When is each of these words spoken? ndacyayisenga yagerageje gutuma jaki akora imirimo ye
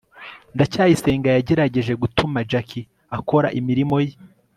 ndacyayisenga 0.55 1.27
yagerageje 1.31 1.93
gutuma 2.01 2.39
jaki 2.51 2.81
akora 3.17 3.47
imirimo 3.59 3.95
ye 4.05 4.13